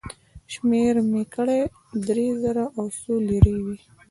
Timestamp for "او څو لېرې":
2.77-3.55